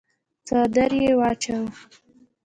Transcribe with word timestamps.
څادر 0.47 0.91
يې 1.03 1.11
واچاوه. 1.19 1.71